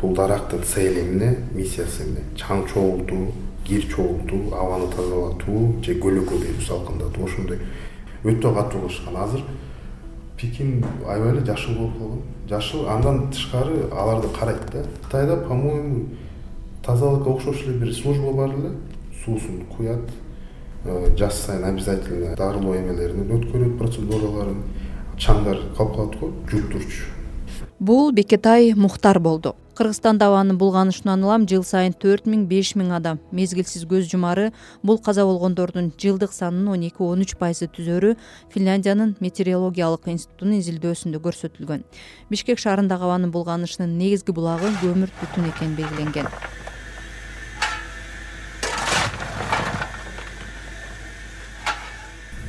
Бул 0.01 0.15
дарактын 0.15 0.63
цели 0.63 1.01
эмне 1.01 1.37
миссиясы 1.53 2.05
эмне 2.05 2.25
чаң 2.37 2.67
чогултуу 2.73 3.33
кир 3.65 3.83
чогултуу 3.89 4.55
абаны 4.55 4.91
тазалатуу 4.93 5.83
же 5.83 5.95
көлөкө 5.95 6.39
берүү 6.41 6.63
салкындатуу. 6.67 7.25
Ошондой. 7.25 7.59
Өтө 8.25 8.55
катуу 8.55 8.81
кылышкан. 8.83 9.17
Азыр 9.17 9.43
пекин 10.41 10.85
аябай 11.07 11.33
эле 11.33 11.45
жашыл 11.45 11.75
болуп 11.75 11.99
калган. 11.99 12.23
Жашыл 12.49 12.89
андан 12.89 13.31
тышкары 13.31 13.89
аларды 13.93 14.29
карайт 14.29 14.71
да. 14.73 14.85
Кытайда 15.05 15.37
по 15.37 15.55
моему 15.55 16.07
тазалыкка 16.85 17.29
окшош 17.29 17.63
эле 17.67 17.79
бир 17.79 17.95
служба 17.95 18.33
бар 18.33 18.55
эле. 18.55 18.73
Суусун 19.25 19.67
куят 19.77 20.11
э, 20.85 21.17
жаз 21.17 21.35
сайын 21.35 21.65
обязательно 21.65 22.35
дарылоо 22.37 22.77
эмелерин 22.77 23.29
өткөрөт 23.29 23.77
процедураларын 23.79 24.63
чаңдар 25.19 25.59
калып 25.77 25.97
калат 25.97 26.15
го 26.21 26.33
жууп 26.49 26.71
турчу 26.73 27.05
бул 27.79 28.13
бекетай 28.13 28.73
мухтар 28.75 29.21
болду 29.21 29.55
кыргызстанда 29.81 30.27
абанын 30.29 30.59
булганышынан 30.61 31.23
улам 31.25 31.47
жыл 31.49 31.63
сайын 31.65 31.95
төрт 31.97 32.27
миң 32.29 32.43
беш 32.51 32.75
миң 32.77 32.91
адам. 32.93 33.17
Мезгилсиз 33.33 33.87
көз 33.89 34.11
жумары 34.13 34.51
бул 34.85 34.99
каза 35.01 35.25
болгондордун 35.25 35.89
жылдык 35.97 36.35
санынын 36.37 36.69
он 36.75 36.85
эки 36.85 37.01
он 37.01 37.25
үч 37.25 37.33
пайызы 37.41 37.65
түзөрү 37.65 38.13
финляндиянын 38.53 39.17
метеорологиялык 39.25 40.05
институтунун 40.13 40.61
изилдөөсүндө 40.61 41.23
көрсөтүлгөн. 41.25 41.87
Бишкек 42.29 42.61
шаарындагы 42.61 43.09
абанын 43.09 43.33
булганышынын 43.33 43.97
негизги 43.97 44.37
булагы 44.37 44.69
көмүр 44.85 45.17
түтүн 45.23 45.49
экени 45.49 45.81
белгиленген. 45.81 46.29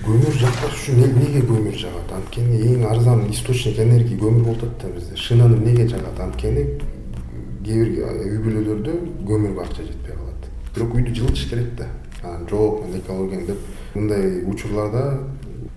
Көмүр 0.03 0.33
жакпаш 0.35 0.79
үчүн 0.81 1.05
эмнеге 1.07 1.47
көмүр 1.47 1.77
жагат? 1.79 2.11
Анткени 2.11 2.65
эң 2.73 2.89
арзан 2.91 3.29
источник 3.31 3.79
энергия 3.79 4.19
көмүр 4.19 4.50
болуп 4.50 4.65
атат 4.65 4.81
да 4.81 4.97
бизде. 4.97 5.15
Шынаны 5.15 5.61
эмнеге 5.61 5.88
жагат? 5.88 6.19
Анткени 6.19 6.65
кээ 7.71 7.83
бир 7.87 8.27
үй 8.27 8.39
бүлөлөрдө 8.45 8.93
көмүргө 9.27 9.63
акча 9.63 9.83
жетпей 9.87 10.15
калат. 10.15 10.49
Бирок 10.75 10.95
үйдү 10.95 11.15
жылытыш 11.15 11.49
керек 11.49 11.75
да. 11.79 11.87
Анан 12.21 12.43
жок 12.49 12.83
мен 12.83 12.99
экологияң 12.99 13.45
деп 13.47 13.59
мындай 13.95 14.43
учурларда 14.45 15.23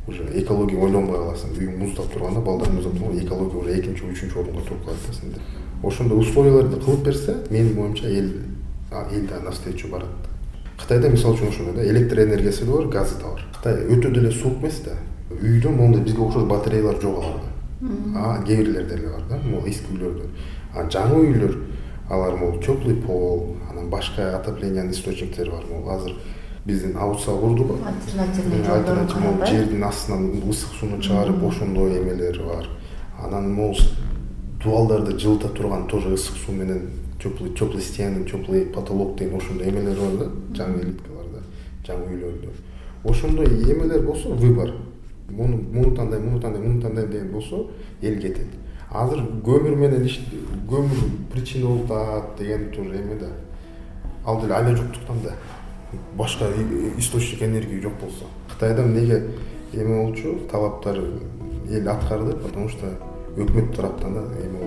уже 0.06 0.26
экология 0.34 0.76
ойлонбой 0.76 1.16
каласың. 1.16 1.54
Үйүң 1.56 1.78
муздап 1.78 2.12
турганда 2.12 2.40
балдарың 2.44 2.74
муздап 2.76 2.98
турганда 2.98 3.24
экология 3.24 3.60
уже 3.62 3.78
экинчи 3.78 4.04
үчүнчү 4.10 4.40
орунга 4.42 4.66
туруп 4.66 4.84
калат 4.84 5.06
да 5.06 5.14
сенде 5.14 5.40
ошондой 5.82 6.18
условияларды 6.18 6.80
кылып 6.84 7.04
берсе 7.06 7.38
менин 7.50 7.78
оюмча 7.78 8.06
эл 8.08 8.30
эл 8.92 9.26
да 9.30 9.40
навстречу 9.44 9.88
барат 9.88 10.28
кытайда 10.78 11.08
мисалы 11.08 11.36
үчүн 11.36 11.48
ошондой 11.48 11.74
да 11.74 11.88
электр 11.90 12.20
энергиясы 12.20 12.64
да 12.64 12.72
бар 12.72 12.86
газы 12.92 13.18
да 13.20 13.32
бар 13.32 13.44
кытай 13.56 13.74
өтө 13.88 14.12
деле 14.12 14.30
суук 14.30 14.60
эмес 14.60 14.82
да. 14.84 14.98
Үйдө 15.30 15.70
моундай 15.70 16.02
бизге 16.02 16.20
окшош 16.22 16.44
батареялар 16.44 17.00
жок 17.00 17.18
аларда 17.24 18.44
кээ 18.44 18.56
бирлерде 18.56 18.94
эле 18.94 19.08
бар 19.08 19.24
да 19.28 19.38
могу 19.48 19.68
эски 19.68 19.92
үйлөрдө. 19.92 20.28
А 20.74 20.84
жаңы 20.88 21.20
үйлөр 21.24 21.56
алар 22.08 22.37
могу 22.37 22.58
теплый 22.58 22.96
пол 22.96 23.56
анан 23.70 23.88
башка 23.90 24.37
отоплениянын 24.37 24.92
источниктери 24.92 25.50
бар. 25.50 25.64
Могу 25.70 25.90
азыр 25.90 26.16
биздин 26.64 26.96
ауса 26.96 27.30
курду 27.30 27.64
го 27.64 27.78
альтернативный 27.87 29.30
могу 29.30 29.46
жердин 29.46 29.84
астынан 29.84 30.32
ысык 30.49 30.75
сууну 30.78 31.00
чыгарып 31.00 31.42
ошондой 31.42 31.99
эмелер 31.99 32.42
бар. 32.42 32.68
Анан 33.18 33.52
могу 33.52 33.76
дубалдарды 34.62 35.18
жылыта 35.18 35.49
турган 35.49 35.87
тоже 35.87 36.14
ысык 36.14 36.37
суу 36.44 36.54
менен 36.54 36.90
теплый 37.23 37.50
теплый 37.50 37.82
стены 37.82 38.25
теплый 38.25 38.66
потолок 38.66 39.16
деген 39.16 39.37
ошондой 39.37 39.70
эмелер 39.70 39.96
бар 39.99 40.18
да? 40.18 40.30
Жаңы 40.64 40.82
элиткаларда 40.82 41.42
жаңы 41.87 42.12
үйлөрдө. 42.12 42.50
Ошондой 43.04 43.46
эмелер 43.46 44.02
болсо 44.02 44.28
выбор. 44.28 44.75
Муну 45.28 45.56
муну 45.56 45.94
тандайм 45.96 46.26
муну 46.26 46.40
тандайм 46.40 46.66
муну 46.66 46.82
тандайм 46.82 47.11
деген 47.11 47.32
болсо 47.32 47.70
эл 48.02 48.20
кетет 48.20 48.46
азыр 48.90 49.22
көмүр 49.44 49.76
менен 49.76 50.08
көмүр 50.68 51.08
причина 51.32 51.66
болуп 51.66 51.90
атат 51.90 52.38
деген 52.38 52.70
тоже 52.70 53.00
эме 53.00 53.18
да. 53.20 53.28
Ал 54.26 54.40
деле 54.40 54.54
айла 54.54 54.76
жоктуктан 54.76 55.22
да. 55.22 55.32
Башка 56.16 56.46
источник 56.98 57.42
энергия 57.42 57.82
жок 57.82 57.92
болсо. 58.00 58.24
Кытайда 58.50 58.82
эмнеге 58.82 59.30
эме 59.72 60.02
болчу? 60.04 60.38
Талаптар 60.50 60.98
эл 60.98 61.88
аткарды 61.88 62.36
потому 62.36 62.68
что 62.68 62.86
өкмөт 63.36 63.74
тараптан 63.76 64.14
да 64.14 64.20
эме 64.44 64.58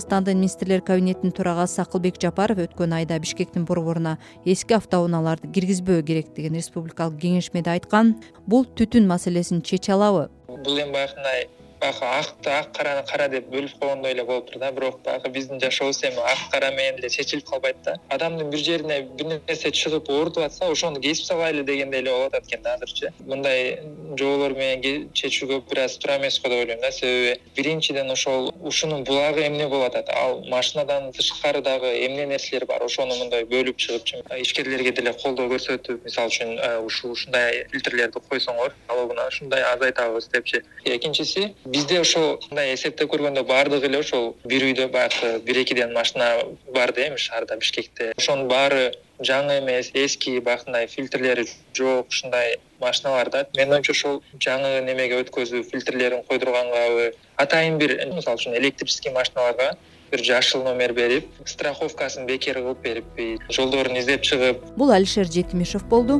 кыргызстандын 0.00 0.38
министрлер 0.38 0.80
кабинетинин 0.80 1.32
төрагасы 1.36 1.82
акылбек 1.82 2.16
жапаров 2.20 2.58
өткөн 2.64 2.94
айда 2.96 3.18
бишкектин 3.20 3.66
борборуна 3.68 4.16
эски 4.46 4.72
автоунааларды 4.72 5.50
киргизбөө 5.52 6.02
керек 6.08 6.32
деген 6.34 6.56
республикалык 6.56 7.20
кеңешмеде 7.20 7.70
айткан. 7.74 8.14
Бул 8.46 8.64
түтүн 8.64 9.06
маселесин 9.06 9.60
чече 9.60 9.92
алабы. 9.92 10.30
Бул 10.48 10.78
эми 10.80 10.92
баягындай 10.92 11.48
баягы 11.80 12.04
акты 12.04 12.50
ак 12.50 12.72
караны 12.76 13.04
кара 13.06 13.28
деп 13.28 13.48
бөлүп 13.50 13.78
койгондой 13.80 14.12
эле 14.12 14.24
болуптур 14.24 14.58
да. 14.60 14.70
Бирок 14.72 15.00
баягы 15.02 15.28
биздин 15.30 15.60
жашообуз 15.60 16.02
эми 16.04 16.20
ак 16.20 16.50
кара 16.52 16.70
менен 16.70 16.98
эле 16.98 17.08
чечилип 17.08 17.46
калбайт 17.48 17.76
да. 17.84 17.96
Адамдын 18.08 18.50
бир 18.50 18.58
жерине 18.58 19.00
бир 19.18 19.40
нерсе 19.46 19.70
чыгып 19.70 20.10
оорутуп 20.10 20.44
атса 20.44 20.70
ошону 20.70 21.00
кесип 21.00 21.26
салайлы 21.26 21.64
дегендей 21.64 22.00
эле 22.00 22.10
болуп 22.10 22.34
атат 22.34 22.48
экен 22.48 22.62
да 22.62 22.74
азырчы 22.74 23.12
мындай 23.20 23.80
жоолор 24.18 24.52
менен 24.52 25.08
чечүүгө 25.14 25.62
бир 25.70 25.84
аз 25.84 25.96
туура 25.98 26.18
эмес 26.18 26.40
го 26.42 26.48
деп 26.48 26.58
ойлойм 26.58 26.80
да. 26.80 26.92
Себеби 26.92 27.40
биринчиден 27.56 28.10
ошол 28.10 28.52
ушунун 28.60 29.04
булагы 29.04 29.46
эмне 29.46 29.68
болуп 29.68 29.94
атат? 29.94 30.08
Ал 30.10 30.44
машинадан 30.48 31.12
тышкары 31.12 31.62
дагы 31.62 32.06
эмне 32.06 32.26
нерселер 32.26 32.66
бар? 32.66 32.82
Ошону 32.84 33.16
мындай 33.16 33.44
бөлүп 33.44 33.76
чыгыпчы 33.76 34.22
ишкерлерге 34.40 34.92
деле 34.92 35.12
колдоо 35.12 35.48
көрсөтүп 35.48 36.04
мисалы 36.04 36.30
үчүн 36.30 36.84
ушул 36.84 37.12
ушундай 37.12 37.64
фильтрлерди 37.72 38.20
койсоңор 38.28 38.74
залогуна 38.88 39.26
ушундай 39.28 39.62
азайтабыз 39.72 40.28
депчи. 40.32 40.62
Экинчиси 40.84 41.54
бизде 41.70 42.00
ошол 42.00 42.40
мындай 42.50 42.72
эсептеп 42.74 43.10
көргөндө 43.12 43.44
баардыгы 43.46 43.86
эле 43.86 44.00
ошол 44.02 44.32
бир 44.44 44.64
үйдө 44.66 44.88
баягы 44.90 45.38
бир 45.46 45.60
экиден 45.62 45.92
машина 45.94 46.30
бар 46.74 46.92
да 46.92 47.06
эми 47.06 47.16
шаарда 47.16 47.56
бишкекте. 47.60 48.10
Ошонун 48.18 48.48
баары 48.50 48.90
жаңы 49.22 49.60
эмес 49.60 49.92
эски 49.94 50.40
баягындай 50.40 50.88
фильтрлери 50.90 51.46
жок 51.76 52.08
ушундай 52.08 52.56
машиналар 52.80 53.30
да. 53.30 53.46
Менин 53.56 53.76
оюмча 53.78 53.92
ошол 53.92 54.18
жаңы 54.38 54.80
немеге 54.82 55.20
өткөзүп 55.22 55.70
фильтрлерин 55.70 56.24
койдургангабы 56.26 57.12
атайын 57.36 57.78
бир 57.78 57.94
мисалы 58.16 58.40
үчүн 58.40 58.58
электрический 58.58 59.14
машиналарга 59.14 59.76
бир 60.10 60.24
жашыл 60.26 60.64
номер 60.64 60.92
берип 60.92 61.30
страховкасын 61.46 62.26
бекер 62.26 62.58
кылып 62.58 62.82
берипи 62.82 63.38
жолдорун 63.48 64.00
издеп 64.00 64.26
чыгып. 64.26 64.64
Бул 64.76 64.90
алишер 64.90 65.30
жетимишев 65.30 65.86
болду. 65.86 66.18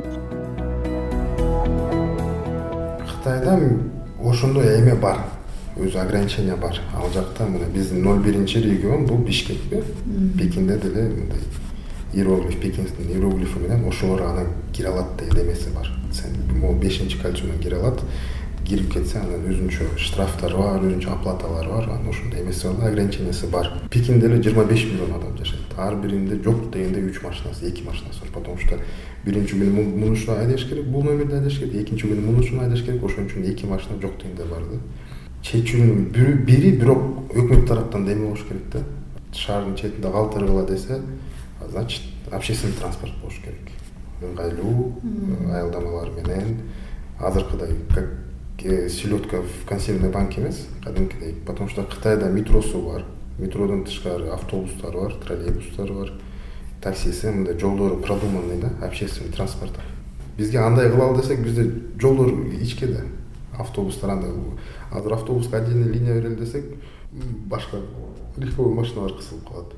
Кытайда 3.03 3.59
ошондой 4.23 4.77
эме 4.79 4.95
бар 4.95 5.19
өзү 5.77 5.97
ограничение 5.99 6.55
бар. 6.55 6.79
Ал 6.95 7.09
жакта 7.13 7.45
мына 7.45 7.65
биздин 7.73 8.03
ноль 8.03 8.19
биринчи 8.19 8.57
регион 8.57 9.05
бул 9.05 9.17
бишкекпи 9.17 9.83
пекинде 10.37 10.77
деле 10.77 11.09
мындай 11.09 11.39
иероглиф 12.13 12.59
пекиндин 12.59 13.09
иероглифи 13.09 13.59
менен 13.59 13.87
ошолор 13.87 14.21
анан 14.21 14.47
кире 14.73 14.89
алат 14.89 15.17
деген 15.17 15.45
эмеси 15.45 15.69
бар. 15.75 15.91
Сен 16.11 16.59
могу 16.59 16.79
бешинчи 16.79 17.17
кольцодон 17.17 17.59
кире 17.59 17.77
алат 17.77 18.03
кирип 18.65 18.93
кетсе 18.93 19.17
анан 19.19 19.47
өзүнчө 19.47 19.97
штрафтары 19.97 20.57
бар 20.57 20.83
өзүнчө 20.83 21.09
оплаталары 21.15 21.69
бар 21.69 21.89
анан 21.89 22.09
ошондой 22.09 22.41
эмеси 22.41 22.67
бар 22.67 22.75
да 22.75 22.87
ограничениясы 22.87 23.47
бар. 23.47 23.71
Пекинде 23.89 24.27
эле 24.27 24.41
жыйырма 24.41 24.65
беш 24.65 24.85
миллион 24.85 25.15
адам 25.15 25.37
жашайт. 25.37 25.61
Ар 25.77 25.95
биринде 25.95 26.35
жок 26.43 26.69
дегенде 26.71 26.99
үч 26.99 27.21
машинасы 27.23 27.69
эки 27.69 27.83
машинасы 27.83 28.19
бар. 28.21 28.29
Потому 28.33 28.57
что 28.57 28.77
биринчи 29.25 29.55
күнү 29.55 29.71
муну 29.71 30.13
ушуну 30.13 30.37
айдаш 30.37 30.65
керек 30.65 30.85
бул 30.85 31.03
номерди 31.03 31.35
айдаш 31.35 31.59
керек 31.59 31.75
экинчи 31.83 32.07
күнү 32.07 32.21
муну 32.25 32.39
ушуну 32.39 32.63
айдаш 32.63 32.81
керек 32.81 33.03
ошон 33.03 33.25
үчүн 33.25 33.45
эки 33.51 33.65
машина 33.65 33.99
жок 34.01 34.17
дегенде 34.21 34.43
бар 34.49 34.61
да 34.71 34.79
чечүүнүн 35.43 36.09
бири 36.45 36.71
бирок 36.77 37.33
өкмөт 37.33 37.67
тараптан 37.67 38.07
эме 38.07 38.27
болуш 38.27 38.43
керек 38.47 38.69
да. 38.73 38.83
Шаардын 39.33 39.75
четинде 39.75 40.11
калтыргыла 40.11 40.65
десе 40.67 41.01
значит 41.69 42.01
общественный 42.31 42.73
транспорт 42.73 43.13
болуш 43.21 43.39
керек. 43.43 43.71
Ыңгайлуу 44.21 44.91
аялдамалар 45.49 46.11
менен 46.17 46.59
азыркыдай 47.19 47.75
как 47.89 48.09
э, 48.63 48.89
селедка 48.89 49.41
в 49.41 49.67
консервной 49.67 50.09
банке 50.09 50.41
эмес 50.41 50.67
кадимкидей. 50.83 51.35
Потому 51.45 51.69
что 51.69 51.83
кытайда 51.83 52.29
метросу 52.29 52.81
бар. 52.81 53.05
Метродон 53.37 53.85
тышкары 53.85 54.27
автобустар 54.27 54.93
бар 54.93 55.13
троллейбустар 55.15 55.91
бар. 55.91 56.13
Таксиси 56.81 57.27
мындай 57.27 57.57
жолдору 57.57 57.97
продуманный 57.97 58.59
да 58.59 58.69
общественный 58.85 59.31
транспорт. 59.31 59.71
Бизге 60.37 60.59
андай 60.59 60.89
кылалы 60.89 61.21
десек 61.21 61.39
бизде 61.39 61.71
жолдор 61.99 62.31
ичке 62.51 62.87
да. 62.87 63.01
Автобустар 63.57 64.11
андай 64.11 64.31
азыр 64.91 65.13
автобуска 65.13 65.57
отдельный 65.57 65.91
линия 65.91 66.13
берели 66.13 66.35
десек 66.35 66.65
башка 67.47 67.77
легковой 68.37 68.73
машиналар 68.73 69.13
кысылып 69.13 69.47
калат. 69.47 69.73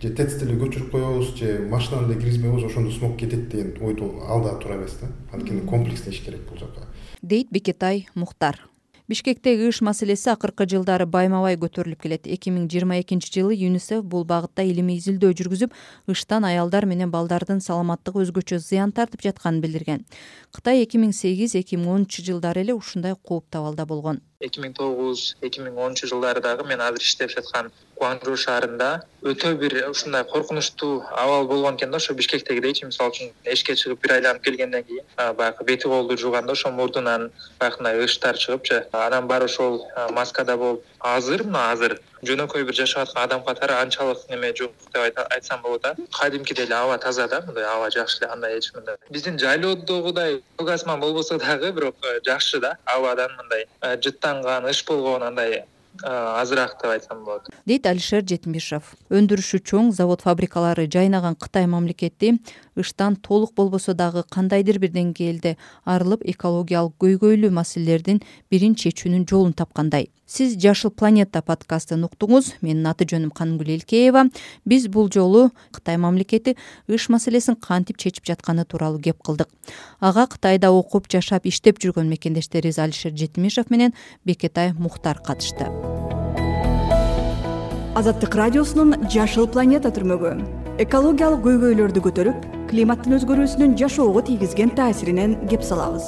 Же 0.00 0.08
тэцти 0.08 0.46
эле 0.46 0.56
көчүрүп 0.56 0.90
коебуз 0.90 1.34
же 1.36 1.66
машинаны 1.68 2.12
эле 2.12 2.20
киргизбей 2.20 2.50
коебуз 2.50 2.70
ошондо 2.70 2.90
смог 2.90 3.18
кетет 3.18 3.48
деген 3.48 3.76
ойдо 3.82 4.22
ал 4.28 4.42
дагы 4.42 4.62
туура 4.62 4.76
эмес 4.76 4.96
да. 5.00 5.08
Анткени 5.32 5.60
комплексно 5.66 6.10
иш 6.10 6.20
керек 6.20 6.48
бул 6.48 6.58
жака. 6.58 6.86
Дейт 7.22 7.48
бекетай 7.50 8.08
мухтар 8.14 8.60
бишкектеги 9.10 9.66
ыш 9.66 9.80
маселеси 9.82 10.28
акыркы 10.30 10.68
жылдары 10.70 11.06
байма 11.10 11.40
бай 11.42 11.56
көтөрүлүп 11.58 12.04
келет. 12.04 12.28
Эки 12.30 12.52
миң 12.54 12.68
жыйырма 12.70 13.00
экинчи 13.02 13.32
жылы 13.34 13.56
юнисеф 13.58 14.04
бул 14.06 14.22
багытта 14.22 14.62
илимий 14.62 15.00
изилдөө 15.00 15.34
жүргүзүп 15.40 15.74
ыштан 16.14 16.46
аялдар 16.46 16.86
менен 16.86 17.10
балдардын 17.10 17.58
саламаттыгы 17.64 18.22
өзгөчө 18.22 18.60
зыян 18.62 18.94
тартып 18.94 19.26
жатканын 19.26 19.58
билдирген. 19.64 20.06
Кытай 20.54 20.84
эки 20.84 21.02
миң 21.02 21.10
сегиз 21.10 21.56
эки 21.58 21.74
миң 21.74 21.90
онунчу 21.96 22.22
жылдары 22.22 22.62
эле 22.62 22.78
ушундай 22.78 23.18
кооптуу 23.18 23.64
абалда 23.64 23.86
болгон. 23.90 24.22
Эки 24.38 24.62
миң 24.62 24.78
тогуз 24.78 25.34
эки 25.42 25.58
миң 25.58 25.74
онунчу 25.74 26.06
жылдары 26.06 26.40
дагы 26.40 26.68
мен 26.70 26.78
азыр 26.78 27.02
иштеп 27.02 27.34
жаткан 27.34 27.74
шаарында 28.00 29.02
өтө 29.22 29.54
бир 29.60 29.74
ушундай 29.90 30.24
коркунучтуу 30.24 31.02
абал 31.12 31.46
болгон 31.46 31.76
экен 31.76 31.90
да 31.90 31.96
ошо 31.96 32.14
бишкектегидейчи 32.14 32.86
мисалы 32.86 33.10
үчүн 33.10 33.32
эшикке 33.44 33.74
чыгып 33.76 34.00
бир 34.02 34.14
айланып 34.16 34.42
келгенден 34.42 34.84
кийин 34.84 35.04
баягы 35.36 35.64
бети 35.64 35.88
колду 35.88 36.16
жууганда 36.16 36.52
ошо 36.52 36.70
мурдунан 36.70 37.30
баягындай 37.58 38.04
ыштар 38.04 38.36
чыгыпчы 38.36 38.86
анан 38.92 39.26
баары 39.26 39.44
ошол 39.44 39.84
маскада 40.10 40.56
болуп 40.56 40.84
азыр 41.00 41.44
мына 41.44 41.72
азыр 41.72 42.00
жөнөкөй 42.28 42.64
бир 42.68 42.74
жашап 42.74 43.08
аткан 43.08 43.24
адам 43.24 43.44
катары 43.44 43.74
анчалык 43.80 44.24
неме 44.30 44.52
жок 44.56 44.72
деп 44.94 45.18
айтсам 45.30 45.62
болот 45.62 45.84
а 45.84 45.94
кадимкидей 46.18 46.64
эле 46.64 46.74
аба 46.74 46.98
таза 46.98 47.28
да 47.28 47.40
мындай 47.46 47.64
аба 47.64 47.90
жакшы 47.90 48.18
эле 48.22 48.32
андай 48.32 48.58
эч 48.58 48.72
мындай. 48.74 48.96
Биздин 49.10 49.38
жайлоодогудай 49.38 50.42
асман 50.58 51.00
болбосо 51.00 51.38
дагы 51.38 51.72
бирок 51.72 51.96
э, 52.02 52.20
жакшы 52.24 52.60
да 52.60 52.76
абадан 52.84 53.30
мындай 53.36 53.66
э, 53.80 53.96
жыттанган 53.96 54.68
ыш 54.68 54.84
болгон 54.84 55.22
андай 55.22 55.64
азыраак 56.02 56.76
деп 56.80 56.90
айтсам 56.90 57.24
болот. 57.24 57.48
Дейт 57.66 57.86
алишер 57.86 58.22
жетимишов 58.22 58.94
өндүрүшү 59.10 59.60
чоң 59.66 59.90
завод 59.92 60.22
фабрикалары 60.24 60.86
жайнаган 60.90 61.36
кытай 61.36 61.66
мамлекети 61.66 62.38
ыштан 62.76 63.16
толук 63.16 63.54
болбосо 63.54 63.94
дагы 63.94 64.22
кандайдыр 64.28 64.78
бир 64.78 64.92
деңгээлде 64.94 65.56
арылып 65.84 66.22
экологиялык 66.24 66.94
көйгөйлүү 67.00 67.50
маселелердин 67.50 68.20
бирин 68.50 68.74
чечүүнүн 68.74 69.26
жолун 69.28 69.52
тапкандай. 69.52 70.10
Сиз 70.30 70.54
жашыл 70.62 70.92
планета 70.94 71.42
подкастын 71.42 72.04
уктуңуз 72.06 72.52
менин 72.62 72.86
аты 72.86 73.02
жөнүм 73.10 73.32
канымгүл 73.34 73.72
элкеева. 73.74 74.28
Биз 74.64 74.86
бул 74.86 75.10
жолу 75.10 75.48
кытай 75.74 75.98
мамлекети 75.98 76.54
ыш 76.86 77.08
маселесин 77.10 77.56
кантип 77.56 77.98
чечип 77.98 78.24
жатканы 78.30 78.64
тууралуу 78.64 79.02
кеп 79.02 79.18
кылдык. 79.26 79.50
Ага 79.98 80.28
кытайда 80.30 80.70
окуп 80.70 81.10
жашап 81.10 81.50
иштеп 81.50 81.82
жүргөн 81.82 82.06
мекендештерибиз 82.14 82.78
алишер 82.78 83.10
жетимишев 83.10 83.70
менен 83.70 83.92
бекетай 84.24 84.72
мухтар 84.78 85.18
катышты. 85.18 85.66
Азаттык 87.98 88.34
радиосунун 88.38 89.10
жашыл 89.10 89.50
планета 89.50 89.90
түрмөгү 89.90 90.59
экологиялык 90.80 91.42
көйгөйлөрдү 91.44 92.00
көтөрүп 92.06 92.44
климаттын 92.70 93.18
өзгөрүүсүнүн 93.18 93.74
жашоого 93.76 94.22
тийгизген 94.24 94.70
таасиринен 94.78 95.34
кеп 95.50 95.66
салабыз 95.66 96.06